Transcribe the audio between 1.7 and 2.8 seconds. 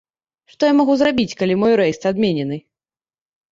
рэйс адменены?